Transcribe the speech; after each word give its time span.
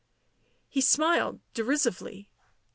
He 0.67 0.81
smiled 0.81 1.41
derisively. 1.53 2.27